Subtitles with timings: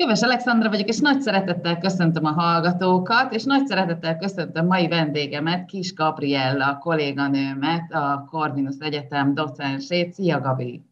[0.00, 5.64] Köves Alexandra vagyok, és nagy szeretettel köszöntöm a hallgatókat, és nagy szeretettel köszöntöm mai vendégemet,
[5.64, 10.12] Kis Gabriella, kolléganőmet, a Corvinus Egyetem docensét.
[10.12, 10.82] Szia, Gabi!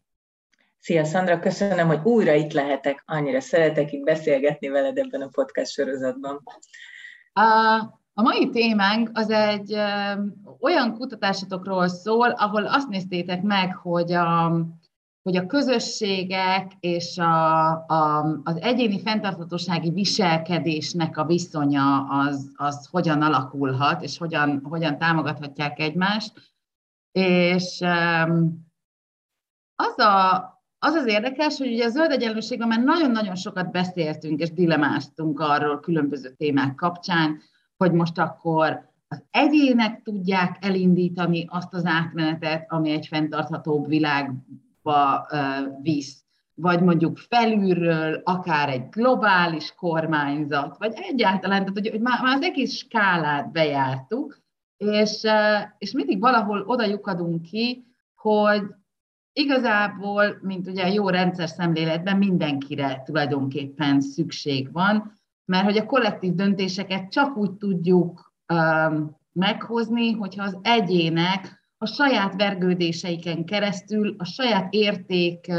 [0.79, 3.03] Szia, Szandra, köszönöm, hogy újra itt lehetek.
[3.05, 6.41] Annyira szeretek itt beszélgetni veled ebben a podcast sorozatban.
[7.33, 7.41] A,
[8.13, 10.11] a mai témánk az egy ö,
[10.59, 14.51] olyan kutatásotokról szól, ahol azt néztétek meg, hogy a,
[15.29, 23.21] hogy a közösségek és a, a, az egyéni fenntarthatósági viselkedésnek a viszonya az, az hogyan
[23.21, 26.33] alakulhat, és hogyan, hogyan támogathatják egymást.
[27.11, 27.81] És
[29.75, 30.35] az, a,
[30.79, 35.79] az az érdekes, hogy ugye a zöld egyenlőségben már nagyon-nagyon sokat beszéltünk és dilemáztunk arról
[35.79, 37.41] különböző témák kapcsán,
[37.77, 44.33] hogy most akkor az egyének tudják elindítani azt az átmenetet, ami egy fenntarthatóbb világ
[44.89, 45.27] Európa
[45.81, 46.23] visz,
[46.53, 52.41] vagy mondjuk felülről, akár egy globális kormányzat, vagy egyáltalán, tehát hogy, hogy már, már az
[52.41, 54.39] egész skálát bejártuk,
[54.77, 55.27] és,
[55.77, 58.61] és mindig valahol oda lyukadunk ki, hogy
[59.33, 67.11] igazából, mint ugye jó rendszer szemléletben mindenkire tulajdonképpen szükség van, mert hogy a kollektív döntéseket
[67.11, 75.51] csak úgy tudjuk um, meghozni, hogyha az egyének a saját vergődéseiken keresztül, a saját érték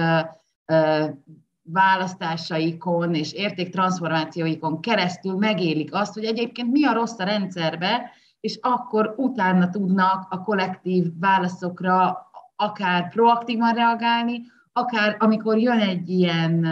[1.62, 8.10] választásaikon és értéktranszformációikon keresztül megélik azt, hogy egyébként mi a rossz a rendszerbe,
[8.40, 16.66] és akkor utána tudnak a kollektív válaszokra akár proaktívan reagálni, akár amikor jön egy ilyen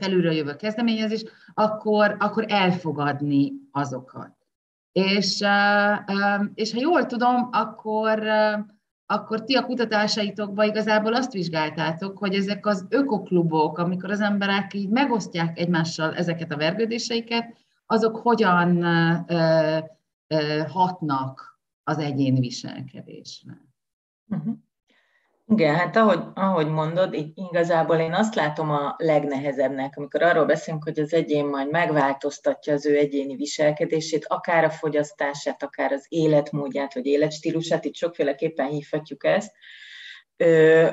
[0.00, 1.24] felülről jövő kezdeményezés,
[1.54, 4.37] akkor, akkor elfogadni azokat.
[4.98, 5.44] És,
[6.54, 8.22] és ha jól tudom, akkor,
[9.06, 14.88] akkor ti a kutatásaitokban igazából azt vizsgáltátok, hogy ezek az ökoklubok, amikor az emberek így
[14.88, 17.56] megosztják egymással ezeket a vergődéseiket,
[17.86, 18.82] azok hogyan
[20.68, 23.60] hatnak az egyéni viselkedésre.
[24.28, 24.54] Uh-huh.
[25.50, 30.84] Igen, hát ahogy, ahogy mondod, így igazából én azt látom a legnehezebbnek, amikor arról beszélünk,
[30.84, 36.94] hogy az egyén majd megváltoztatja az ő egyéni viselkedését, akár a fogyasztását, akár az életmódját,
[36.94, 39.52] vagy életstílusát, itt sokféleképpen hívhatjuk ezt,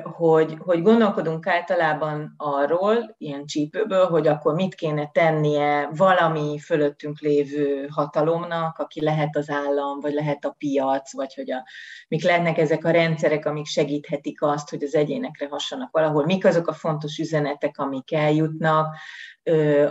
[0.04, 7.88] hogy, hogy gondolkodunk általában arról, ilyen csípőből, hogy akkor mit kéne tennie valami fölöttünk lévő
[7.92, 11.64] hatalomnak, aki lehet az állam, vagy lehet a piac, vagy hogy a,
[12.08, 16.68] mik lehetnek ezek a rendszerek, amik segíthetik azt, hogy az egyénekre hassanak valahol, mik azok
[16.68, 18.96] a fontos üzenetek, amik eljutnak,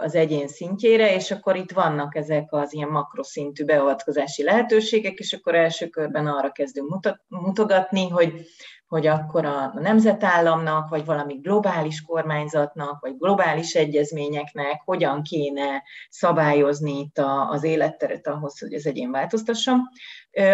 [0.00, 5.54] az egyén szintjére, és akkor itt vannak ezek az ilyen makroszintű beavatkozási lehetőségek, és akkor
[5.54, 8.46] első körben arra kezdünk mutogatni, hogy
[8.94, 17.18] hogy akkor a nemzetállamnak, vagy valami globális kormányzatnak, vagy globális egyezményeknek hogyan kéne szabályozni itt
[17.48, 19.88] az életteret ahhoz, hogy az egyén változtasson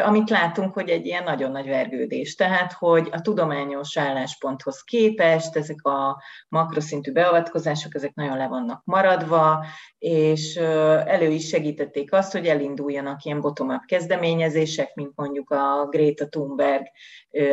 [0.05, 2.35] amit látunk, hogy egy ilyen nagyon nagy vergődés.
[2.35, 9.65] Tehát, hogy a tudományos állásponthoz képest ezek a makroszintű beavatkozások, ezek nagyon le vannak maradva,
[10.01, 16.87] és elő is segítették azt, hogy elinduljanak ilyen bottom-up kezdeményezések, mint mondjuk a Greta Thunberg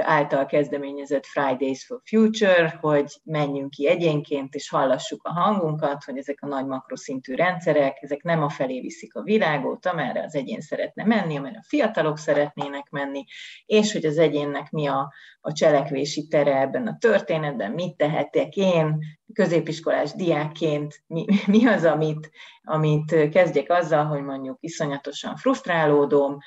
[0.01, 6.37] által kezdeményezett Fridays for Future, hogy menjünk ki egyénként, és hallassuk a hangunkat, hogy ezek
[6.41, 11.03] a nagy makroszintű rendszerek, ezek nem a felé viszik a világot, amerre az egyén szeretne
[11.03, 13.25] menni, amerre a fiatalok szeretnének menni,
[13.65, 18.99] és hogy az egyénnek mi a, a cselekvési tere ebben a történetben, mit tehetek én,
[19.33, 22.29] középiskolás diákként, mi, mi az, amit,
[22.63, 26.37] amit kezdjek azzal, hogy mondjuk iszonyatosan frusztrálódom,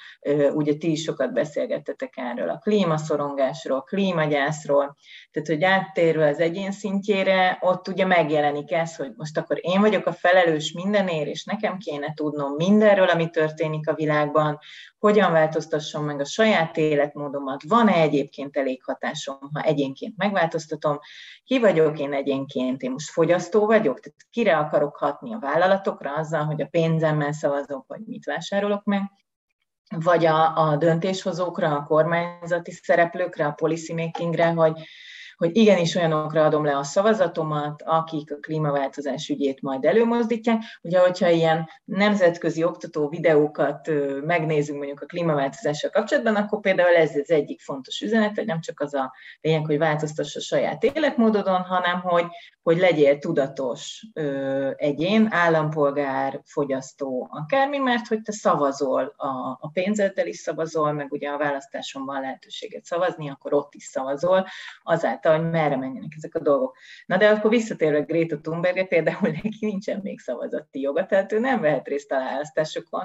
[0.52, 4.96] ugye ti is sokat beszélgettetek erről a klímaszorongásról, klímagyászról,
[5.30, 10.06] tehát hogy áttérve az egyén szintjére, ott ugye megjelenik ez, hogy most akkor én vagyok
[10.06, 14.58] a felelős mindenért, és nekem kéne tudnom mindenről, ami történik a világban,
[15.00, 20.98] hogyan változtasson meg a saját életmódomat, van-e egyébként elég hatásom, ha egyénként megváltoztatom,
[21.44, 26.44] ki vagyok én egyénként, én most fogyasztó vagyok, tehát kire akarok hatni a vállalatokra azzal,
[26.44, 29.02] hogy a pénzemmel szavazok, vagy mit vásárolok meg,
[29.96, 34.80] vagy a, a döntéshozókra, a kormányzati szereplőkre, a policy makingre, hogy
[35.40, 40.62] hogy igenis olyanokra adom le a szavazatomat, akik a klímaváltozás ügyét majd előmozdítják.
[40.82, 43.90] Ugye, hogyha ilyen nemzetközi oktató videókat
[44.24, 48.80] megnézünk mondjuk a klímaváltozással kapcsolatban, akkor például ez az egyik fontos üzenet, hogy nem csak
[48.80, 52.26] az a lényeg, hogy változtass a saját életmódodon, hanem hogy,
[52.62, 60.26] hogy legyél tudatos ö, egyén, állampolgár, fogyasztó, akármi, mert hogy te szavazol, a, a pénzeddel
[60.26, 64.46] is szavazol, meg ugye a választáson van lehetőséget szavazni, akkor ott is szavazol,
[64.82, 66.76] azáltal, hogy merre menjenek ezek a dolgok.
[67.06, 71.60] Na de akkor visszatérve Greta Thunberg, például neki nincsen még szavazati joga, tehát ő nem
[71.60, 73.04] vehet részt a választásokon,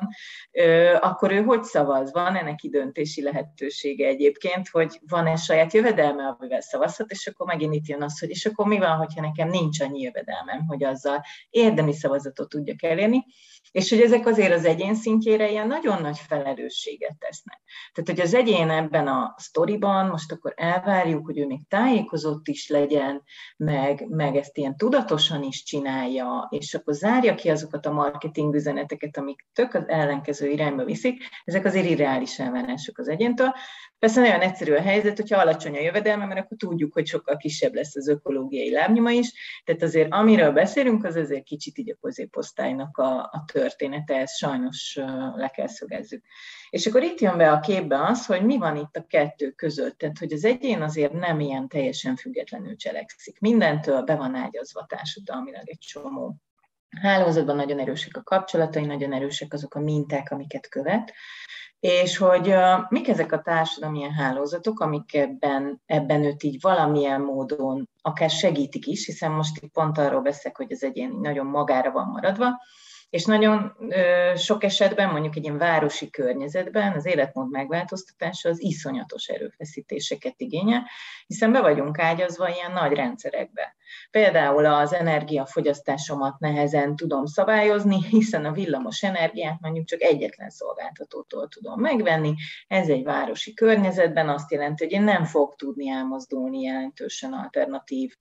[0.52, 2.12] ö, akkor ő hogy szavaz?
[2.12, 7.88] Van-e neki döntési lehetősége egyébként, hogy van-e saját jövedelme, amivel szavazhat, és akkor megint itt
[7.88, 11.94] jön az, hogy és akkor mi van, hogyha nekem nincs annyi jövedelmem, hogy azzal érdemi
[11.94, 13.26] szavazatot tudjak elérni,
[13.72, 17.62] és hogy ezek azért az egyén szintjére ilyen nagyon nagy felelősséget tesznek.
[17.94, 22.70] Tehát, hogy az egyén ebben a sztoriban most akkor elvárjuk, hogy ő még tájékozott is
[22.70, 23.24] legyen,
[23.58, 29.18] meg, meg ezt ilyen tudatosan is csinálja, és akkor zárja ki azokat a marketing üzeneteket,
[29.18, 33.54] amik tök az ellenkező irányba viszik, ezek azért irreális elvárások az egyéntől,
[34.00, 37.74] Persze nagyon egyszerű a helyzet, hogyha alacsony a jövedelme, mert akkor tudjuk, hogy sokkal kisebb
[37.74, 39.34] lesz az ökológiai lábnyoma is.
[39.64, 45.00] Tehát azért amiről beszélünk, az azért kicsit így a középosztálynak a, a története, ezt sajnos
[45.36, 46.24] le kell szögezzük.
[46.70, 49.98] És akkor itt jön be a képbe az, hogy mi van itt a kettő között.
[49.98, 53.40] Tehát, hogy az egyén azért nem ilyen teljesen függetlenül cselekszik.
[53.40, 56.36] Mindentől be van ágyazva társadalmilag egy csomó
[57.02, 61.14] hálózatban nagyon erősek a kapcsolatai, nagyon erősek azok a minták, amiket követ,
[61.80, 67.90] és hogy uh, mik ezek a társadalmi hálózatok, amik ebben, ebben őt így valamilyen módon
[68.02, 72.08] akár segítik is, hiszen most itt pont arról beszélek, hogy az egyén nagyon magára van
[72.08, 72.62] maradva,
[73.10, 73.78] és nagyon
[74.36, 80.90] sok esetben, mondjuk egy ilyen városi környezetben az életmód megváltoztatása az iszonyatos erőfeszítéseket igényel,
[81.28, 83.76] hiszen be vagyunk ágyazva ilyen nagy rendszerekbe.
[84.12, 91.80] Például az energiafogyasztásomat nehezen tudom szabályozni, hiszen a villamos energiát mondjuk csak egyetlen szolgáltatótól tudom
[91.80, 92.34] megvenni.
[92.68, 98.14] Ez egy városi környezetben azt jelenti, hogy én nem fog tudni elmozdulni jelentősen alternatív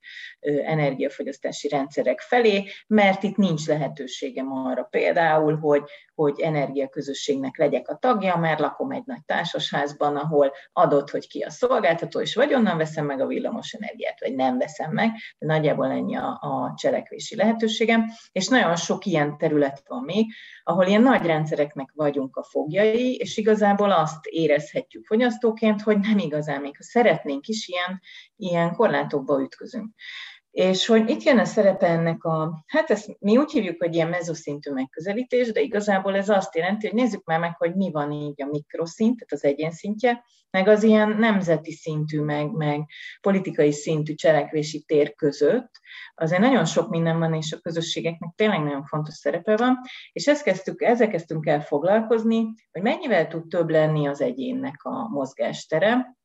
[0.65, 5.83] energiafogyasztási rendszerek felé, mert itt nincs lehetőségem arra például, hogy,
[6.15, 11.51] hogy energiaközösségnek legyek a tagja, mert lakom egy nagy társasházban, ahol adott, hogy ki a
[11.51, 15.91] szolgáltató, és vagy onnan veszem meg a villamos energiát, vagy nem veszem meg, de nagyjából
[15.91, 20.33] ennyi a, a cselekvési lehetőségem, és nagyon sok ilyen terület van még,
[20.65, 26.61] ahol ilyen nagy rendszereknek vagyunk a fogjai, és igazából azt érezhetjük fogyasztóként, hogy nem igazán,
[26.61, 28.01] még ha szeretnénk is, ilyen,
[28.37, 29.95] ilyen korlátokba ütközünk.
[30.55, 34.09] És hogy itt jön a szerepe ennek a, hát ezt mi úgy hívjuk, hogy ilyen
[34.09, 38.43] mezoszintű megközelítés, de igazából ez azt jelenti, hogy nézzük már meg, hogy mi van így
[38.43, 42.85] a mikroszint, tehát az egyén szintje, meg az ilyen nemzeti szintű, meg, meg
[43.21, 45.71] politikai szintű cselekvési tér között.
[46.15, 49.79] Azért nagyon sok minden van, és a közösségeknek tényleg nagyon fontos szerepe van,
[50.13, 55.09] és ezt kezdtük, ezzel kezdtünk el foglalkozni, hogy mennyivel tud több lenni az egyénnek a
[55.09, 56.17] mozgástere,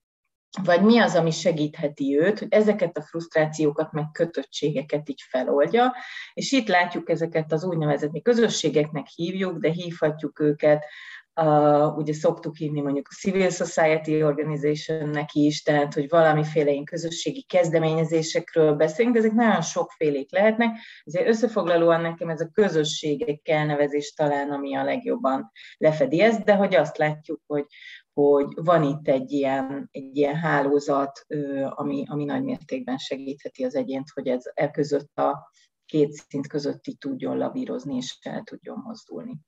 [0.64, 5.96] vagy mi az, ami segítheti őt, hogy ezeket a frusztrációkat, meg kötöttségeket így feloldja,
[6.34, 10.86] és itt látjuk ezeket az úgynevezett, mi közösségeknek hívjuk, de hívhatjuk őket,
[11.42, 17.42] uh, ugye szoktuk hívni mondjuk a Civil Society Organizationnek is, tehát hogy valamiféle ilyen közösségi
[17.42, 20.70] kezdeményezésekről beszélünk, de ezek nagyon sokfélék lehetnek,
[21.04, 26.76] ezért összefoglalóan nekem ez a közösségek elnevezés talán, ami a legjobban lefedi ezt, de hogy
[26.76, 27.66] azt látjuk, hogy,
[28.14, 31.26] hogy van itt egy ilyen, egy ilyen hálózat,
[31.70, 35.52] ami, ami nagy mértékben segítheti az egyént, hogy ez e között a
[35.86, 39.40] két szint között így tudjon lavírozni és el tudjon mozdulni.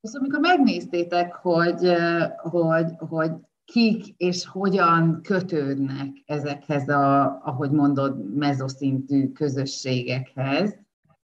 [0.00, 1.92] És amikor megnéztétek, hogy,
[2.36, 3.30] hogy, hogy
[3.64, 10.78] kik és hogyan kötődnek ezekhez a, ahogy mondod, mezoszintű közösségekhez,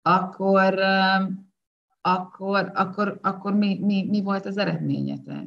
[0.01, 0.74] akkor
[2.01, 5.46] akkor, akkor, akkor mi, mi, mi volt az eredményetek?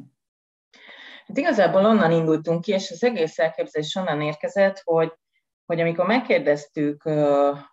[1.27, 5.13] Hát igazából onnan indultunk ki, és az egész elképzelés onnan érkezett, hogy,
[5.65, 7.03] hogy amikor megkérdeztük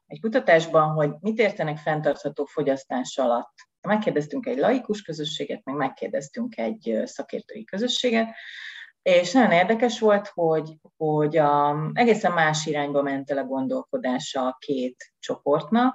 [0.06, 3.52] egy kutatásban, hogy mit értenek fenntartható fogyasztás alatt,
[3.88, 8.28] megkérdeztünk egy laikus közösséget, meg megkérdeztünk egy szakértői közösséget,
[9.02, 14.56] és nagyon érdekes volt, hogy, hogy a, egészen más irányba ment el a gondolkodása a
[14.58, 15.94] két csoportnak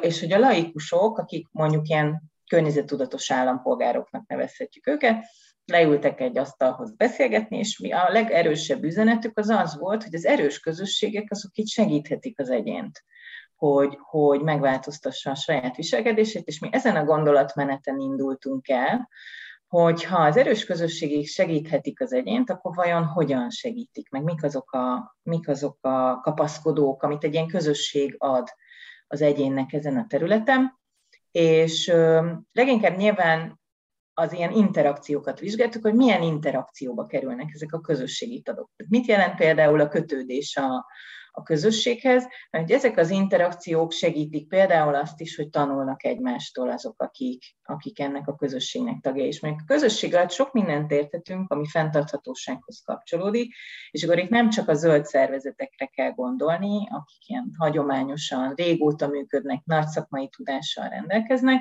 [0.00, 5.24] és hogy a laikusok, akik mondjuk ilyen környezettudatos állampolgároknak nevezhetjük őket,
[5.64, 10.60] leültek egy asztalhoz beszélgetni, és mi a legerősebb üzenetük az az volt, hogy az erős
[10.60, 13.04] közösségek azok itt segíthetik az egyént,
[13.56, 19.08] hogy, hogy megváltoztassa a saját viselkedését, és mi ezen a gondolatmeneten indultunk el,
[19.66, 24.22] hogy ha az erős közösségig segíthetik az egyént, akkor vajon hogyan segítik, meg?
[24.22, 28.48] Mik azok a, mik azok a kapaszkodók, amit egy ilyen közösség ad
[29.12, 30.80] az egyénnek ezen a területen.
[31.30, 31.92] És
[32.52, 33.60] leginkább nyilván
[34.14, 38.70] az ilyen interakciókat vizsgáltuk, hogy milyen interakcióba kerülnek ezek a közösségi tagok.
[38.88, 40.86] Mit jelent például a kötődés a,
[41.34, 47.44] a közösséghez, mert ezek az interakciók segítik például azt is, hogy tanulnak egymástól azok, akik,
[47.62, 49.24] akik ennek a közösségnek tagja.
[49.24, 53.54] És még a közösség alatt sok mindent értetünk, ami fenntarthatósághoz kapcsolódik,
[53.90, 59.64] és akkor itt nem csak a zöld szervezetekre kell gondolni, akik ilyen hagyományosan, régóta működnek,
[59.64, 61.60] nagy szakmai tudással rendelkeznek,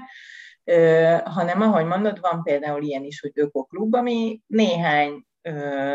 [1.24, 5.26] hanem ahogy mondod, van például ilyen is, hogy ökoklub, ami néhány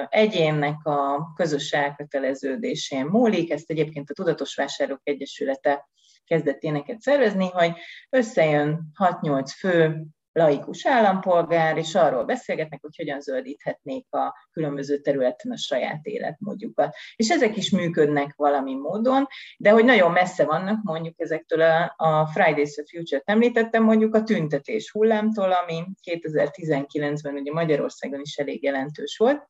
[0.08, 5.88] egyénnek a közös elköteleződésén múlik, ezt egyébként a Tudatos Vásárlók Egyesülete
[6.24, 7.72] kezdett éneket szervezni, hogy
[8.10, 15.56] összejön 6-8 fő laikus állampolgár, és arról beszélgetnek, hogy hogyan zöldíthetnék a különböző területen a
[15.56, 16.94] saját életmódjukat.
[17.16, 19.26] És ezek is működnek valami módon,
[19.58, 24.22] de hogy nagyon messze vannak mondjuk ezektől a, a Fridays for Future-t említettem, mondjuk a
[24.22, 29.48] tüntetés hullámtól, ami 2019-ben ugye Magyarországon is elég jelentős volt,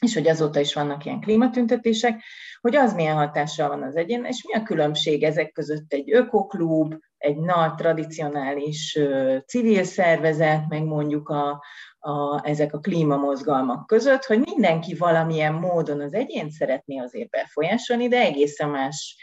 [0.00, 2.22] és hogy azóta is vannak ilyen klímatüntetések,
[2.60, 5.92] hogy az milyen hatással van az egyén, és mi a különbség ezek között?
[5.92, 8.98] Egy ökoklub, egy nagy, tradicionális
[9.46, 11.62] civil szervezet, meg mondjuk a,
[11.98, 18.20] a, ezek a klímamozgalmak között, hogy mindenki valamilyen módon az egyén szeretné azért befolyásolni, de
[18.20, 19.16] egészen más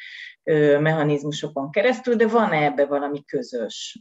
[0.79, 3.99] mechanizmusokon keresztül, de van -e ebbe valami közös,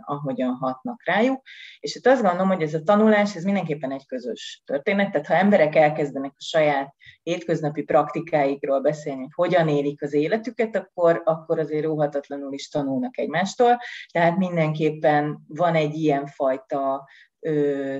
[0.00, 1.42] ahogyan hatnak rájuk.
[1.80, 5.34] És itt azt gondolom, hogy ez a tanulás, ez mindenképpen egy közös történet, tehát ha
[5.34, 11.86] emberek elkezdenek a saját hétköznapi praktikáikról beszélni, hogy hogyan élik az életüket, akkor, akkor azért
[11.86, 13.78] óhatatlanul is tanulnak egymástól.
[14.12, 17.08] Tehát mindenképpen van egy ilyen fajta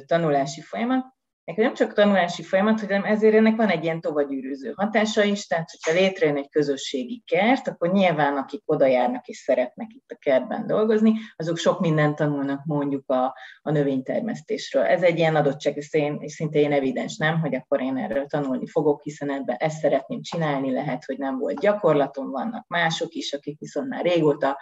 [0.07, 1.18] tanulási folyamat,
[1.49, 5.71] Nekem nem csak tanulási folyamat, hanem ezért ennek van egy ilyen tovagyűrűző hatása is, tehát
[5.71, 10.67] hogyha létrejön egy közösségi kert, akkor nyilván akik oda járnak és szeretnek itt a kertben
[10.67, 14.83] dolgozni, azok sok mindent tanulnak mondjuk a, a növénytermesztésről.
[14.83, 19.02] Ez egy ilyen adottság, és szinte ilyen evidens, nem, hogy akkor én erről tanulni fogok,
[19.02, 23.88] hiszen ebben ezt szeretném csinálni, lehet, hogy nem volt gyakorlatom, vannak mások is, akik viszont
[23.88, 24.59] már régóta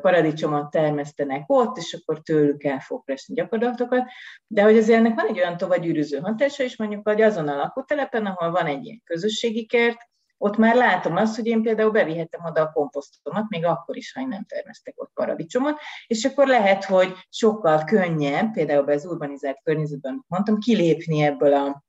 [0.00, 4.04] paradicsomot termesztenek ott, és akkor tőlük el fog presni gyakorlatokat,
[4.46, 8.26] de hogy azért ennek van egy olyan tovagyűrűző hatása is, mondjuk, hogy azon a lakótelepen,
[8.26, 9.98] ahol van egy ilyen közösségi kert,
[10.38, 14.26] ott már látom azt, hogy én például bevihetem oda a komposztomat, még akkor is, ha
[14.26, 20.58] nem termesztek ott paradicsomot, és akkor lehet, hogy sokkal könnyebb, például az urbanizált környezetben mondtam,
[20.58, 21.84] kilépni ebből a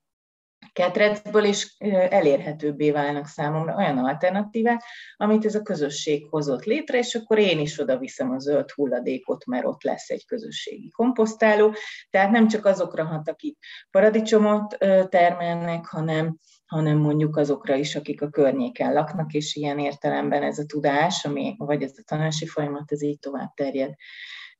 [0.77, 1.75] ketrecből, és
[2.09, 4.83] elérhetőbbé válnak számomra olyan alternatívák,
[5.15, 9.45] amit ez a közösség hozott létre, és akkor én is oda viszem a zöld hulladékot,
[9.45, 11.73] mert ott lesz egy közösségi komposztáló.
[12.09, 13.57] Tehát nem csak azokra hat, akik
[13.91, 14.77] paradicsomot
[15.09, 20.65] termelnek, hanem, hanem mondjuk azokra is, akik a környéken laknak, és ilyen értelemben ez a
[20.65, 23.93] tudás, ami, vagy ez a tanási folyamat, ez így tovább terjed.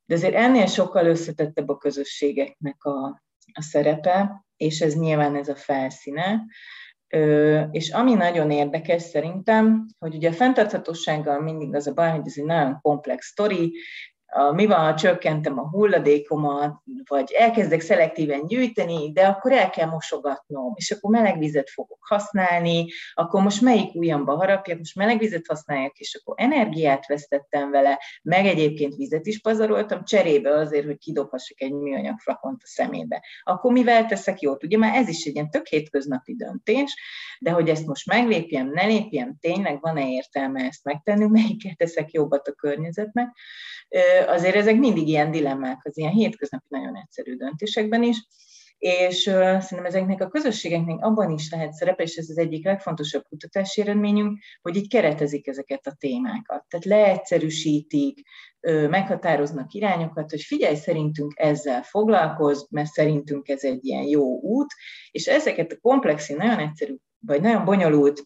[0.04, 3.22] De azért ennél sokkal összetettebb a közösségeknek a,
[3.52, 6.44] a szerepe, és ez nyilván ez a felszíne.
[7.70, 12.34] És ami nagyon érdekes szerintem, hogy ugye a fenntarthatósággal mindig az a baj, hogy ez
[12.36, 13.72] egy nagyon komplex sztori,
[14.52, 20.72] mi van, ha csökkentem a hulladékomat, vagy elkezdek szelektíven gyűjteni, de akkor el kell mosogatnom,
[20.76, 25.98] és akkor meleg vizet fogok használni, akkor most melyik ujjamba harapjak, most meleg vizet használjak,
[25.98, 31.72] és akkor energiát vesztettem vele, meg egyébként vizet is pazaroltam, cserébe azért, hogy kidobhassak egy
[31.72, 33.22] műanyag flakont a szemébe.
[33.42, 34.64] Akkor mivel teszek jót?
[34.64, 36.96] Ugye már ez is egy ilyen tök hétköznapi döntés,
[37.40, 42.48] de hogy ezt most meglépjem, ne lépjem, tényleg van-e értelme ezt megtenni, melyiket teszek jobbat
[42.48, 43.36] a környezetnek,
[44.26, 48.26] azért ezek mindig ilyen dilemmák, az ilyen hétköznapi nagyon egyszerű döntésekben is,
[48.78, 53.80] és szerintem ezeknek a közösségeknek abban is lehet szerepe, és ez az egyik legfontosabb kutatási
[53.80, 56.64] eredményünk, hogy így keretezik ezeket a témákat.
[56.68, 58.20] Tehát leegyszerűsítik,
[58.90, 64.72] meghatároznak irányokat, hogy figyelj, szerintünk ezzel foglalkoz, mert szerintünk ez egy ilyen jó út,
[65.10, 68.22] és ezeket a komplexi, nagyon egyszerű, vagy nagyon bonyolult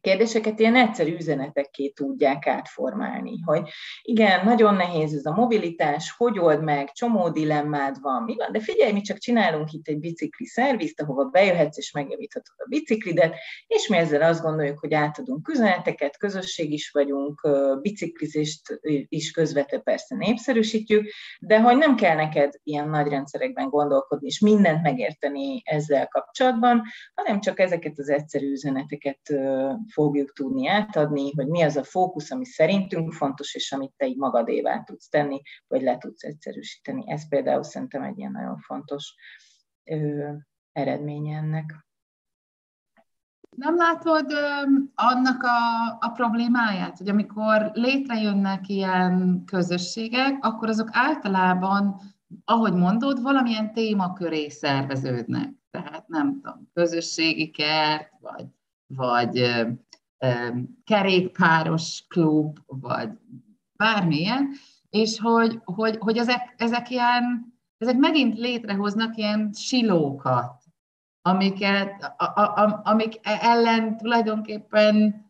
[0.00, 3.68] kérdéseket ilyen egyszerű üzenetekké tudják átformálni, hogy
[4.02, 8.60] igen, nagyon nehéz ez a mobilitás, hogy old meg, csomó dilemmád van, mi van, de
[8.60, 13.34] figyelj, mi csak csinálunk itt egy bicikli szervizt, ahova bejöhetsz és megjavíthatod a biciklidet,
[13.66, 17.48] és mi ezzel azt gondoljuk, hogy átadunk üzeneteket, közösség is vagyunk,
[17.80, 24.40] biciklizést is közvetve persze népszerűsítjük, de hogy nem kell neked ilyen nagy rendszerekben gondolkodni, és
[24.40, 26.82] mindent megérteni ezzel kapcsolatban,
[27.14, 29.20] hanem csak ezeket az egyszerű üzeneteket
[29.88, 34.16] fogjuk tudni átadni, hogy mi az a fókusz, ami szerintünk fontos, és amit te így
[34.16, 37.10] magadévá tudsz tenni, vagy le tudsz egyszerűsíteni.
[37.10, 39.14] Ez például szerintem egy ilyen nagyon fontos
[39.84, 40.30] ö,
[40.72, 41.86] eredménye ennek.
[43.56, 44.62] Nem látod ö,
[44.94, 52.00] annak a, a problémáját, hogy amikor létrejönnek ilyen közösségek, akkor azok általában,
[52.44, 55.52] ahogy mondod, valamilyen témaköré szerveződnek.
[55.70, 58.46] Tehát nem tudom, közösségi kert, vagy,
[58.96, 59.54] vagy
[60.84, 63.10] kerékpáros klub, vagy
[63.76, 64.50] bármilyen,
[64.90, 70.62] és hogy, hogy, hogy ezek, ezek ilyen, ezek megint létrehoznak ilyen silókat,
[71.22, 75.22] amiket, a, a, amik ellen tulajdonképpen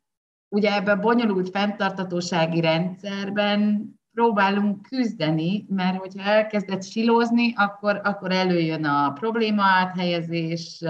[0.48, 8.84] ugye ebben a bonyolult fenntartatósági rendszerben próbálunk küzdeni, mert hogyha elkezdett silózni, akkor, akkor előjön
[8.84, 10.84] a probléma áthelyezés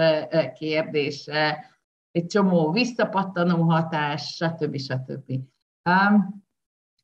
[0.53, 1.74] kérdése,
[2.15, 4.77] egy csomó visszapattanó hatás, stb.
[4.77, 5.31] stb.
[5.89, 6.43] Um,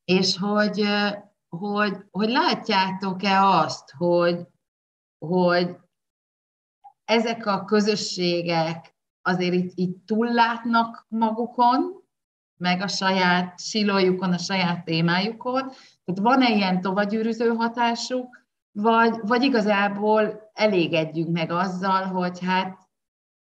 [0.03, 0.84] és hogy,
[1.50, 4.48] hogy, hogy látjátok-e azt, hogy,
[5.25, 5.77] hogy
[7.06, 12.03] ezek a közösségek azért itt, itt túllátnak magukon,
[12.58, 15.62] meg a saját silójukon, a saját témájukon.
[16.03, 22.81] Tehát van-e ilyen tovagyűrűző hatásuk, vagy, vagy igazából elégedjünk meg azzal, hogy hát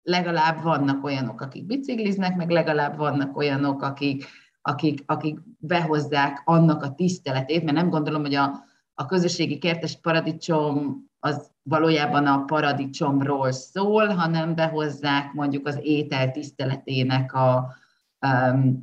[0.06, 4.26] legalább vannak olyanok, akik bicikliznek, meg legalább vannak olyanok, akik,
[4.62, 11.04] akik, akik behozzák annak a tiszteletét, mert nem gondolom, hogy a, a közösségi kertes paradicsom
[11.18, 17.75] az valójában a paradicsomról szól, hanem behozzák mondjuk az étel tiszteletének a,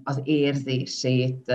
[0.03, 1.51] az érzését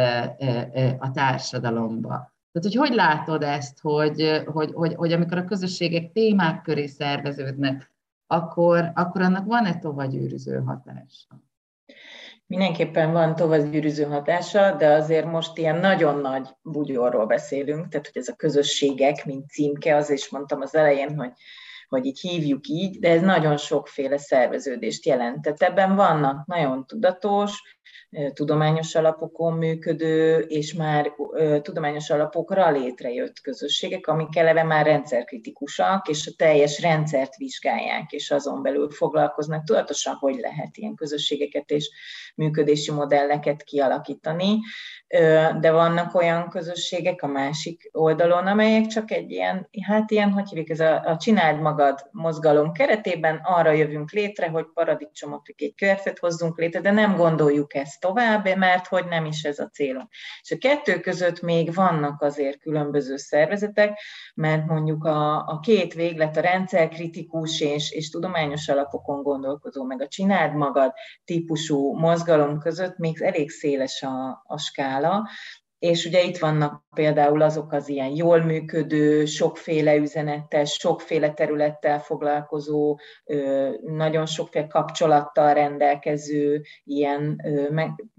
[0.98, 2.32] a társadalomba.
[2.52, 7.96] Tehát, hogy hogy látod ezt, hogy, hogy, hogy, hogy amikor a közösségek témák köré szerveződnek,
[8.30, 11.42] akkor, akkor annak van-e tovagyűrűző hatása?
[12.46, 18.28] Mindenképpen van tovagyűrűző hatása, de azért most ilyen nagyon nagy bugyorról beszélünk, tehát hogy ez
[18.28, 21.32] a közösségek, mint címke, az is mondtam az elején, hogy
[21.88, 25.42] hogy így hívjuk így, de ez nagyon sokféle szerveződést jelent.
[25.42, 27.62] Tehát ebben vannak nagyon tudatos,
[28.32, 31.12] tudományos alapokon működő, és már
[31.62, 38.62] tudományos alapokra létrejött közösségek, amik eleve már rendszerkritikusak, és a teljes rendszert vizsgálják, és azon
[38.62, 41.90] belül foglalkoznak tudatosan, hogy lehet ilyen közösségeket és
[42.34, 44.58] működési modelleket kialakítani.
[45.60, 50.68] De vannak olyan közösségek a másik oldalon, amelyek csak egy ilyen, hát ilyen, hogy hívjuk,
[50.68, 56.58] ez a, a csináld magad mozgalom keretében arra jövünk létre, hogy paradicsomot, egy körfet hozzunk
[56.58, 60.08] létre, de nem gondoljuk ezt tovább, mert hogy nem is ez a célunk.
[60.42, 63.98] És a kettő között még vannak azért különböző szervezetek,
[64.34, 70.08] mert mondjuk a, a két véglet, a rendszerkritikus és, és tudományos alapokon gondolkozó, meg a
[70.08, 70.92] csináld magad
[71.24, 74.58] típusú mozgalom között még elég széles a, a
[74.98, 75.28] skála,
[75.78, 82.98] és ugye itt vannak például azok az ilyen jól működő, sokféle üzenettel, sokféle területtel foglalkozó,
[83.82, 87.42] nagyon sokféle kapcsolattal rendelkező, ilyen,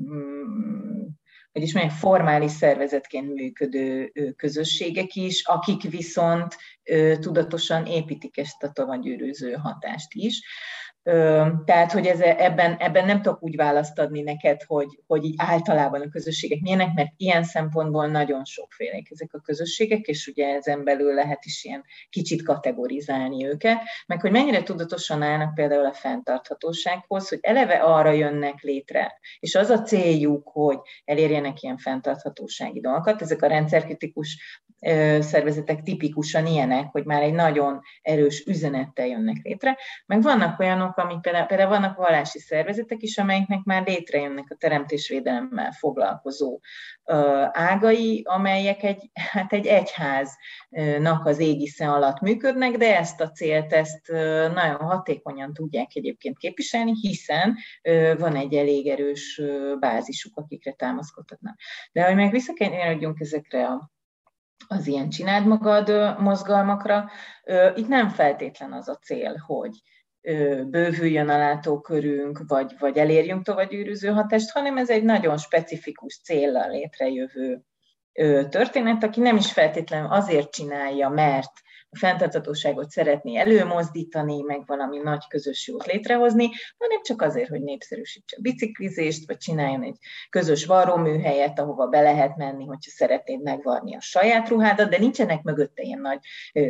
[0.04, 1.06] mm,
[1.52, 6.56] hogy is mondjam, formális szervezetként működő közösségek is, akik viszont
[7.20, 10.42] tudatosan építik ezt a tovagyűrűző hatást is.
[11.66, 16.02] Tehát, hogy ez, ebben, ebben nem tudok úgy választ adni neked, hogy, hogy így általában
[16.02, 21.14] a közösségek milyenek, mert ilyen szempontból nagyon sokfélék ezek a közösségek, és ugye ezen belül
[21.14, 27.40] lehet is ilyen kicsit kategorizálni őket, meg hogy mennyire tudatosan állnak például a fenntarthatósághoz, hogy
[27.42, 33.48] eleve arra jönnek létre, és az a céljuk, hogy elérjenek ilyen fenntarthatósági dolgokat, ezek a
[33.48, 34.62] rendszerkritikus
[35.20, 41.22] szervezetek tipikusan ilyenek, hogy már egy nagyon erős üzenettel jönnek létre, meg vannak olyanok, amik
[41.22, 46.60] például, például vannak vallási szervezetek is, amelyeknek már létrejönnek a teremtésvédelemmel foglalkozó
[47.52, 54.08] ágai, amelyek egy, hát egy egyháznak az égisze alatt működnek, de ezt a célt, ezt
[54.54, 57.58] nagyon hatékonyan tudják egyébként képviselni, hiszen
[58.18, 59.42] van egy elég erős
[59.80, 61.60] bázisuk, akikre támaszkodhatnak.
[61.92, 63.92] De hogy meg visszakanyarodjunk ezekre a
[64.68, 67.10] az ilyen csináld magad mozgalmakra,
[67.76, 69.82] itt nem feltétlen az a cél, hogy
[70.66, 77.62] bővüljön a látókörünk, vagy, vagy elérjünk tovagyűrűző hatást, hanem ez egy nagyon specifikus céllal létrejövő
[78.50, 81.52] történet, aki nem is feltétlenül azért csinálja, mert
[81.92, 88.36] a fenntarthatóságot szeretné előmozdítani, meg valami nagy közös jót létrehozni, hanem csak azért, hogy népszerűsítse
[88.40, 89.98] a biciklizést, vagy csináljon egy
[90.30, 95.82] közös varróműhelyet, ahova be lehet menni, hogyha szeretnéd megvarni a saját ruhádat, de nincsenek mögötte
[95.82, 96.20] ilyen nagy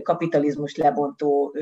[0.03, 1.55] kapitalizmus lebontó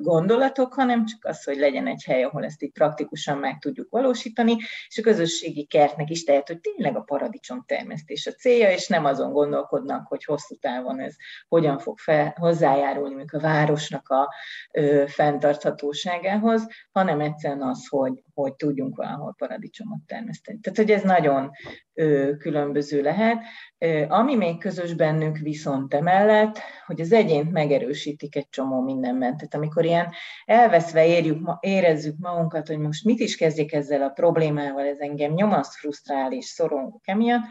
[0.00, 4.56] gondolatok, hanem csak az, hogy legyen egy hely, ahol ezt így praktikusan meg tudjuk valósítani,
[4.88, 9.04] és a közösségi kertnek is tehet, hogy tényleg a paradicsom termesztés a célja, és nem
[9.04, 11.14] azon gondolkodnak, hogy hosszú távon ez
[11.48, 14.34] hogyan fog fel, hozzájárulni mondjuk a városnak a
[14.72, 20.58] ö, fenntarthatóságához, hanem egyszerűen az, hogy, hogy tudjunk valahol paradicsomot termeszteni.
[20.60, 21.50] Tehát, hogy ez nagyon
[21.94, 23.38] ö, különböző lehet.
[23.78, 29.36] Ö, ami még közös bennünk viszont emellett, hogy az egyént megerősítik egy csomó mindenben.
[29.36, 30.12] Tehát amikor ilyen
[30.44, 35.74] elveszve érjük, érezzük magunkat, hogy most mit is kezdjek ezzel a problémával, ez engem nyomaszt,
[35.74, 37.42] frusztrál és szorongok emiatt,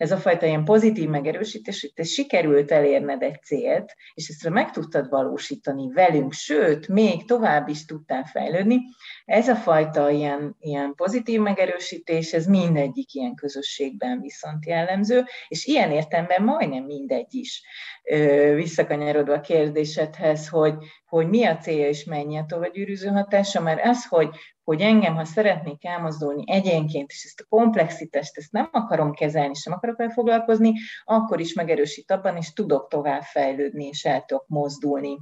[0.00, 4.70] ez a fajta ilyen pozitív megerősítés, hogy te sikerült elérned egy célt, és ezt meg
[4.70, 8.80] tudtad valósítani velünk, sőt, még tovább is tudtál fejlődni,
[9.24, 15.90] ez a fajta ilyen, ilyen pozitív megerősítés, ez mindegyik ilyen közösségben viszont jellemző, és ilyen
[15.90, 17.62] értemben majdnem mindegy is.
[18.54, 20.74] Visszakanyarodva a kérdésedhez, hogy,
[21.06, 24.28] hogy mi a célja és mennyi a tovagyűrűző hatása, mert az, hogy,
[24.70, 29.72] hogy engem, ha szeretnék elmozdulni egyénként, és ezt a komplexitást, ezt nem akarom kezelni, sem
[29.72, 30.72] akarok vele foglalkozni,
[31.04, 35.18] akkor is megerősít abban, és tudok tovább fejlődni, és el tudok mozdulni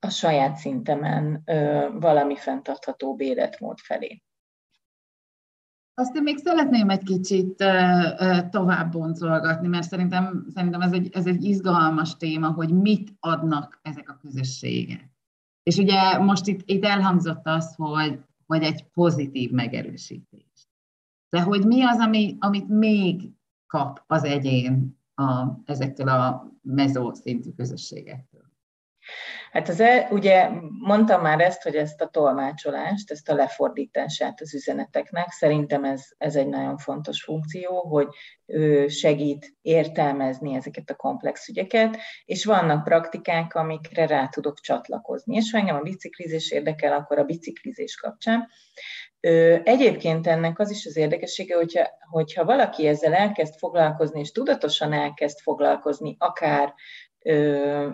[0.00, 4.22] a saját szintemen ö, valami fenntartható életmód felé.
[5.94, 7.64] Azt én még szeretném egy kicsit
[8.50, 14.08] tovább boncolgatni, mert szerintem, szerintem ez, egy, ez egy izgalmas téma, hogy mit adnak ezek
[14.08, 15.10] a közösségek.
[15.62, 18.18] És ugye most itt, itt elhangzott az, hogy,
[18.50, 20.68] hogy egy pozitív megerősítés.
[21.28, 23.30] De hogy mi az, ami, amit még
[23.66, 28.52] kap az egyén a, ezektől a mezó szintű közösségektől?
[29.50, 35.30] Hát az ugye mondtam már ezt, hogy ezt a tolmácsolást, ezt a lefordítását az üzeneteknek,
[35.30, 38.08] szerintem ez, ez egy nagyon fontos funkció, hogy
[38.46, 45.36] ő segít értelmezni ezeket a komplex ügyeket, és vannak praktikák, amikre rá tudok csatlakozni.
[45.36, 48.48] És ha engem a biciklizés érdekel, akkor a biciklizés kapcsán.
[49.64, 55.38] Egyébként ennek az is az érdekessége, hogyha, hogyha valaki ezzel elkezd foglalkozni, és tudatosan elkezd
[55.38, 56.74] foglalkozni, akár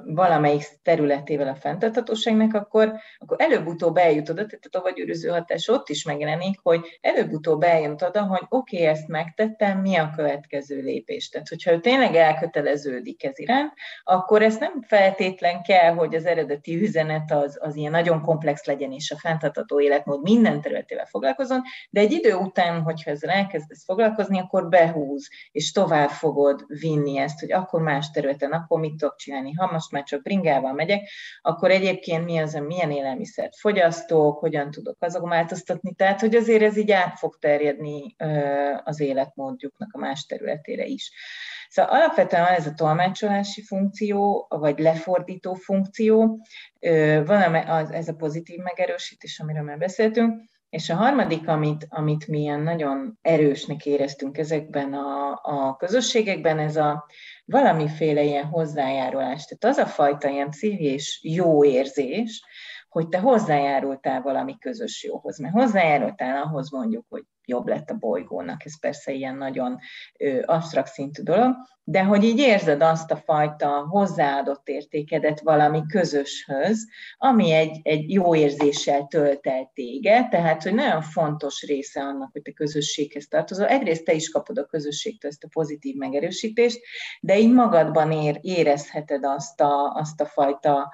[0.04, 6.04] valamelyik területével a fenntarthatóságnak, akkor, akkor előbb-utóbb eljut oda, tehát a tovagyűrűző hatás ott is
[6.04, 11.28] megjelenik, hogy előbb-utóbb eljut oda, hogy oké, okay, ezt megtettem, mi a következő lépés.
[11.28, 13.72] Tehát, hogyha ő tényleg elköteleződik ez iránt,
[14.04, 18.92] akkor ez nem feltétlen kell, hogy az eredeti üzenet az, az ilyen nagyon komplex legyen,
[18.92, 24.38] és a fenntartható életmód minden területével foglalkozon, de egy idő után, hogyha ezzel elkezdesz foglalkozni,
[24.38, 29.52] akkor behúz, és tovább fogod vinni ezt, hogy akkor más területen, akkor mit tudok csinálni.
[29.52, 31.08] Ha most már csak bringával megyek,
[31.42, 35.94] akkor egyébként mi az, milyen élelmiszert fogyasztok, hogyan tudok azokon változtatni.
[35.94, 38.16] Tehát, hogy azért ez így át fog terjedni
[38.84, 41.10] az életmódjuknak a más területére is.
[41.68, 46.40] Szóval alapvetően ez a tolmácsolási funkció, vagy lefordító funkció,
[47.24, 47.54] van
[47.90, 50.42] ez a pozitív megerősítés, amiről már beszéltünk,
[50.76, 56.76] és a harmadik, amit, amit mi ilyen nagyon erősnek éreztünk ezekben a, a közösségekben, ez
[56.76, 57.06] a
[57.44, 59.44] valamiféle ilyen hozzájárulás.
[59.44, 62.44] Tehát az a fajta ilyen pszichés jó érzés,
[62.88, 65.38] hogy te hozzájárultál valami közös jóhoz.
[65.38, 69.78] Mert hozzájárultál ahhoz mondjuk, hogy jobb lett a bolygónak, ez persze ilyen nagyon
[70.44, 71.54] absztrakt szintű dolog,
[71.88, 78.34] de hogy így érzed azt a fajta hozzáadott értékedet valami közöshöz, ami egy, egy jó
[78.34, 83.66] érzéssel tölt el téged, tehát hogy nagyon fontos része annak, hogy te közösséghez tartozol.
[83.66, 86.80] Egyrészt te is kapod a közösségtől ezt a pozitív megerősítést,
[87.20, 90.92] de így magadban ér, érezheted azt a, azt a fajta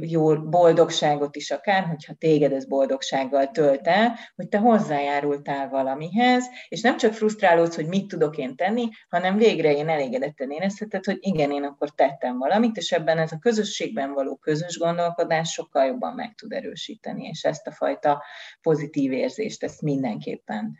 [0.00, 6.80] jó boldogságot is akár, hogyha téged ez boldogsággal tölt el, hogy te hozzájárultál valamihez, és
[6.80, 11.50] nem csak frusztrálódsz, hogy mit tudok én tenni, hanem végre én elégedetten érezheted, hogy igen,
[11.50, 16.34] én akkor tettem valamit, és ebben ez a közösségben való közös gondolkodás sokkal jobban meg
[16.34, 18.22] tud erősíteni, és ezt a fajta
[18.62, 20.76] pozitív érzést, ezt mindenképpen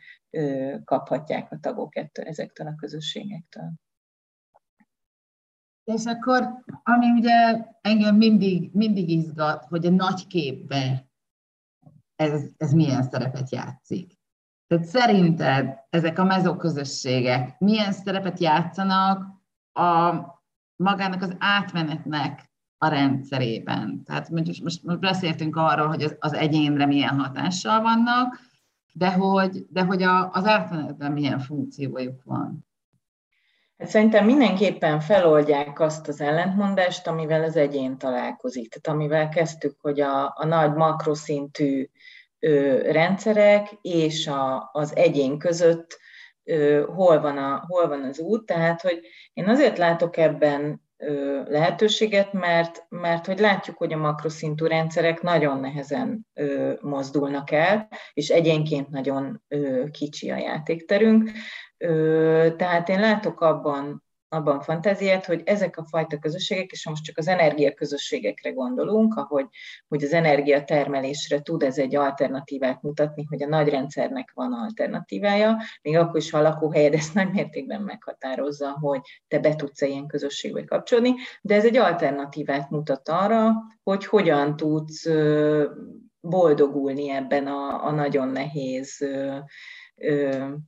[0.85, 3.71] kaphatják a tagok ettől, ezektől a közösségektől.
[5.83, 11.07] És akkor, ami ugye engem mindig, mindig izgat, hogy a nagy képbe
[12.15, 14.21] ez, ez milyen szerepet játszik.
[14.67, 19.41] Tehát szerinted ezek a mezoközösségek milyen szerepet játszanak
[19.73, 20.13] a
[20.75, 24.03] magának az átmenetnek a rendszerében?
[24.03, 28.39] Tehát most, most, most beszéltünk arról, hogy az, az egyénre milyen hatással vannak,
[28.93, 32.65] de hogy, de hogy a, az átmenetben milyen funkciójuk van.
[33.77, 38.73] Hát szerintem mindenképpen feloldják azt az ellentmondást, amivel az egyén találkozik.
[38.73, 41.89] Tehát amivel kezdtük, hogy a, a nagy makroszintű
[42.39, 45.99] ö, rendszerek és a, az egyén között
[46.43, 48.45] ö, hol, van a, hol van az út.
[48.45, 48.99] Tehát, hogy
[49.33, 55.59] én azért látok ebben ö, lehetőséget, mert, mert hogy látjuk, hogy a makroszintű rendszerek nagyon
[55.59, 61.31] nehezen ö, mozdulnak el, és egyénként nagyon ö, kicsi a játékterünk.
[62.57, 67.27] Tehát én látok abban, abban fantáziát, hogy ezek a fajta közösségek, és most csak az
[67.27, 69.45] energiaközösségekre gondolunk, ahogy
[69.87, 75.97] hogy az energiatermelésre tud ez egy alternatívát mutatni, hogy a nagy rendszernek van alternatívája, még
[75.97, 80.07] akkor is, ha a lakóhelyed ezt nagy mértékben meghatározza, hogy te be tudsz -e ilyen
[80.07, 83.51] közösségbe kapcsolni, de ez egy alternatívát mutat arra,
[83.83, 85.05] hogy hogyan tudsz
[86.19, 89.07] boldogulni ebben a, a nagyon nehéz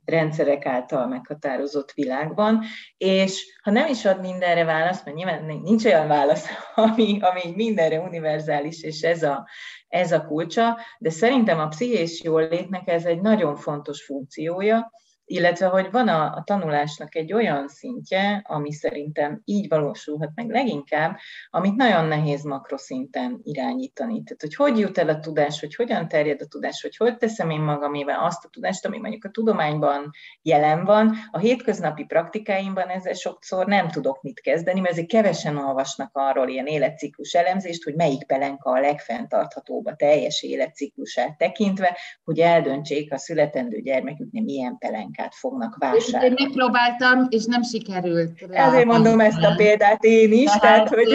[0.04, 2.62] rendszerek által meghatározott világban,
[2.96, 8.00] és ha nem is ad mindenre választ, mert nyilván nincs olyan válasz, ami, ami mindenre
[8.00, 9.48] univerzális, és ez a,
[9.88, 14.90] ez a kulcsa, de szerintem a pszichés jólétnek ez egy nagyon fontos funkciója,
[15.26, 21.16] illetve hogy van a, a tanulásnak egy olyan szintje, ami szerintem így valósulhat meg leginkább,
[21.50, 24.22] amit nagyon nehéz makroszinten irányítani.
[24.22, 27.50] Tehát, hogy hogy jut el a tudás, hogy hogyan terjed a tudás, hogy hogy teszem
[27.50, 30.10] én magamével azt a tudást, ami mondjuk a tudományban
[30.42, 31.14] jelen van.
[31.30, 36.66] A hétköznapi praktikáimban ezzel sokszor nem tudok mit kezdeni, mert ezért kevesen olvasnak arról ilyen
[36.66, 43.80] életciklus elemzést, hogy melyik pelenka a legfenntarthatóbb a teljes életciklusát tekintve, hogy eldöntsék a születendő
[43.80, 46.34] gyermeküknél milyen pelenka technikát fognak vásárolni.
[46.38, 48.42] Én megpróbáltam, és nem sikerült.
[48.50, 51.06] Ezért mondom ezt a példát én is, tehát, tehát hogy...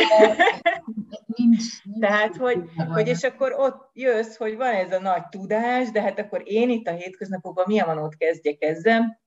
[1.36, 5.92] Nincs, nincs tehát, hogy, hogy és akkor ott jössz, hogy van ez a nagy tudás,
[5.92, 9.22] de hát akkor én itt a hétköznapokban milyen van ott kezdjek ezzel,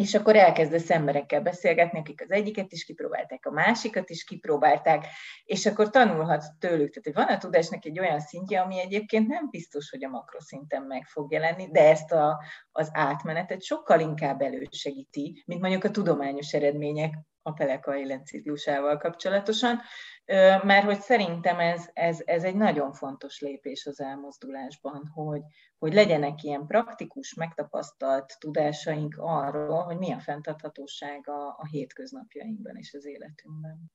[0.00, 5.06] és akkor elkezdesz emberekkel beszélgetni, akik az egyiket is kipróbálták, a másikat is kipróbálták,
[5.44, 6.90] és akkor tanulhatsz tőlük.
[6.92, 10.82] Tehát, hogy van a tudásnak egy olyan szintje, ami egyébként nem biztos, hogy a makroszinten
[10.82, 16.52] meg fog jelenni, de ezt a, az átmenetet sokkal inkább elősegíti, mint mondjuk a tudományos
[16.52, 19.80] eredmények a Peleka életciklusával kapcsolatosan,
[20.62, 25.42] mert hogy szerintem ez, ez, ez egy nagyon fontos lépés az elmozdulásban, hogy,
[25.78, 32.94] hogy legyenek ilyen praktikus, megtapasztalt tudásaink arról, hogy mi a fenntarthatóság a, a hétköznapjainkban és
[32.94, 33.90] az életünkben.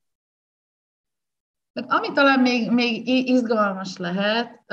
[1.87, 4.63] Ami talán még, még izgalmas lehet,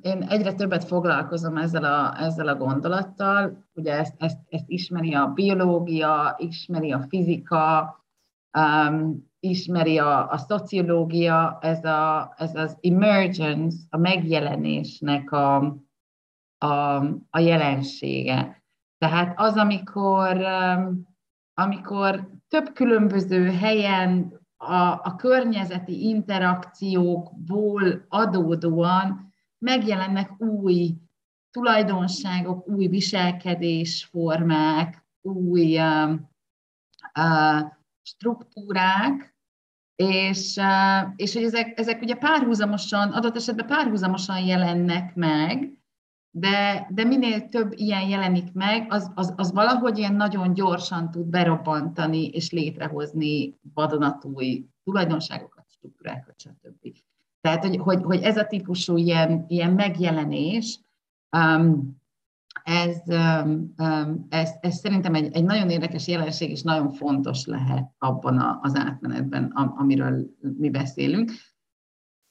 [0.00, 5.26] én egyre többet foglalkozom ezzel a, ezzel a gondolattal, ugye ezt, ezt, ezt ismeri a
[5.26, 7.96] biológia, ismeri a fizika,
[8.58, 15.56] um, ismeri a, a szociológia, ez, a, ez az emergence, a megjelenésnek a,
[16.58, 16.96] a,
[17.30, 18.62] a jelensége.
[18.98, 21.08] Tehát az, amikor, um,
[21.54, 30.94] amikor több különböző helyen a, a környezeti interakciókból adódóan megjelennek új
[31.50, 36.12] tulajdonságok, új viselkedésformák, új uh,
[37.18, 37.60] uh,
[38.02, 39.36] struktúrák,
[39.94, 40.60] és,
[41.16, 45.76] és hogy ezek, ezek ugye párhuzamosan, adott esetben párhuzamosan jelennek meg,
[46.34, 51.26] de, de minél több ilyen jelenik meg, az, az, az valahogy ilyen nagyon gyorsan tud
[51.26, 56.96] berobbantani és létrehozni vadonatúj tulajdonságokat, struktúrákat, stb.
[57.40, 60.80] Tehát, hogy, hogy, hogy ez a típusú ilyen, ilyen megjelenés,
[61.36, 62.01] um,
[62.62, 63.00] ez,
[64.28, 68.76] ez, ez szerintem egy, egy nagyon érdekes jelenség, és nagyon fontos lehet abban a, az
[68.76, 71.30] átmenetben, amiről mi beszélünk.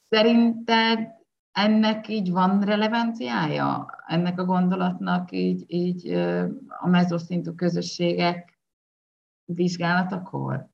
[0.09, 1.19] Szerinted
[1.51, 6.09] ennek így van relevanciája, ennek a gondolatnak így, így
[6.67, 8.59] a mezoszintű közösségek
[9.45, 10.69] vizsgálatakor?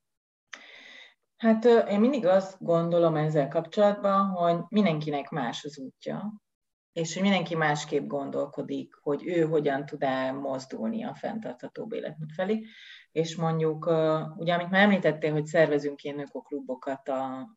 [1.37, 6.33] Hát én mindig azt gondolom ezzel kapcsolatban, hogy mindenkinek más az útja,
[6.97, 12.65] és hogy mindenki másképp gondolkodik, hogy ő hogyan tud elmozdulni a fenntartható életmód felé.
[13.11, 13.85] És mondjuk,
[14.37, 17.09] ugye amit már említettél, hogy szervezünk ilyen ökoklubokat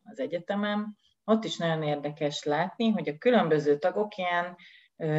[0.03, 4.55] az egyetemen, ott is nagyon érdekes látni, hogy a különböző tagok ilyen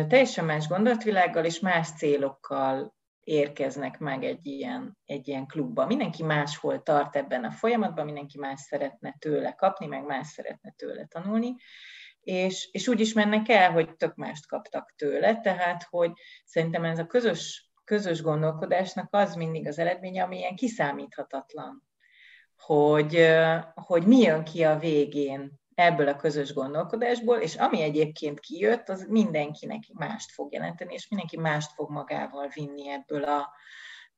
[0.09, 5.87] teljesen más gondolatvilággal és más célokkal érkeznek meg egy ilyen, egy ilyen klubba.
[5.87, 11.07] Mindenki máshol tart ebben a folyamatban, mindenki más szeretne tőle kapni, meg más szeretne tőle
[11.07, 11.57] tanulni,
[12.23, 16.13] és, és úgy is mennek el, hogy tök mást kaptak tőle, tehát hogy
[16.45, 21.83] szerintem ez a közös, közös gondolkodásnak az mindig az eredménye, ami ilyen kiszámíthatatlan,
[22.57, 23.29] hogy,
[23.75, 29.07] hogy mi jön ki a végén ebből a közös gondolkodásból, és ami egyébként kijött, az
[29.09, 33.51] mindenkinek mást fog jelenteni, és mindenki mást fog magával vinni ebből a,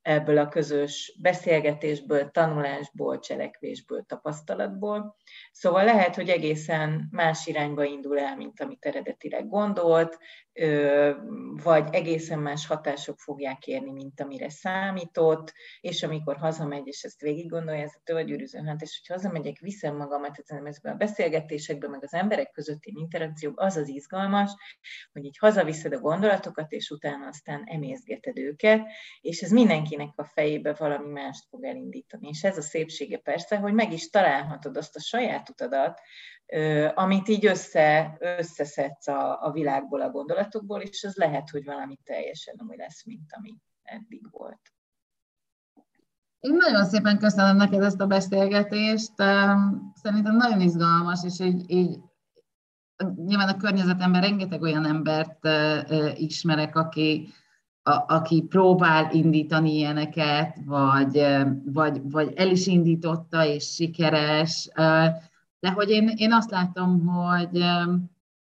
[0.05, 5.17] ebből a közös beszélgetésből, tanulásból, cselekvésből, tapasztalatból.
[5.53, 10.19] Szóval lehet, hogy egészen más irányba indul el, mint amit eredetileg gondolt,
[11.63, 17.51] vagy egészen más hatások fogják érni, mint amire számított, és amikor hazamegy, és ezt végig
[17.51, 22.15] gondolja, ez a tölgyűrűző hát, és hogy hazamegyek, viszem magamat ezekben a beszélgetésekben, meg az
[22.15, 24.51] emberek közötti interakció, az az izgalmas,
[25.13, 28.87] hogy így hazaviszed a gondolatokat, és utána aztán emészgeted őket,
[29.21, 29.51] és ez
[29.97, 32.29] mindenkinek a fejébe valami mást fog elindítani.
[32.29, 36.01] És ez a szépsége persze, hogy meg is találhatod azt a saját utadat,
[36.95, 42.55] amit így össze, összeszedsz a, a világból, a gondolatokból, és az lehet, hogy valami teljesen
[42.69, 44.61] új lesz, mint ami eddig volt.
[46.41, 49.13] Én nagyon szépen köszönöm neked ezt a beszélgetést.
[49.95, 51.99] Szerintem nagyon izgalmas, és így, így
[53.15, 55.49] nyilván a környezetemben rengeteg olyan embert
[56.19, 57.29] ismerek, aki,
[57.87, 61.27] a, aki próbál indítani ilyeneket, vagy,
[61.65, 64.69] vagy, vagy el is indította, és sikeres.
[65.61, 67.65] De hogy én, én azt látom, hogy,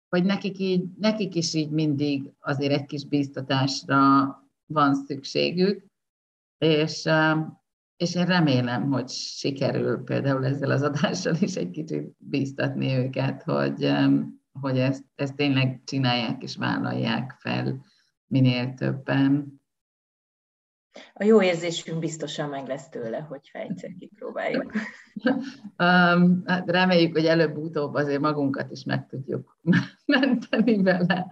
[0.09, 3.99] hogy nekik, így, nekik is így mindig azért egy kis bíztatásra
[4.65, 5.85] van szükségük,
[6.57, 7.09] és,
[7.97, 13.91] és én remélem, hogy sikerül például ezzel az adással is egy kicsit bíztatni őket, hogy,
[14.61, 17.85] hogy ezt, ezt tényleg csinálják és vállalják fel
[18.31, 19.59] minél többen.
[21.13, 24.71] A jó érzésünk biztosan meg lesz tőle, hogy egyszer kipróbáljuk.
[25.77, 29.57] um, hát reméljük, hogy előbb-utóbb azért magunkat is meg tudjuk
[30.05, 31.27] menteni vele.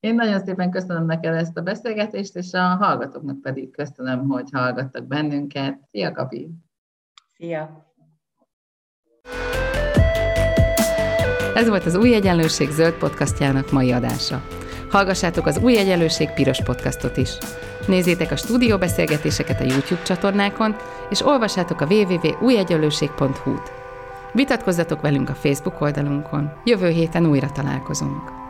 [0.00, 5.06] Én nagyon szépen köszönöm neked ezt a beszélgetést, és a hallgatóknak pedig köszönöm, hogy hallgattak
[5.06, 5.80] bennünket.
[5.90, 6.50] Szia, Kapi!
[7.36, 7.94] Szia!
[11.54, 14.55] Ez volt az Új Egyenlőség zöld podcastjának mai adása.
[14.96, 17.30] Hallgassátok az Új Egyenlőség piros podcastot is.
[17.86, 20.76] Nézzétek a stúdióbeszélgetéseket a YouTube csatornákon,
[21.10, 23.72] és olvassátok a www.újegyenlőség.hu-t.
[24.32, 26.52] Vitatkozzatok velünk a Facebook oldalunkon.
[26.64, 28.45] Jövő héten újra találkozunk.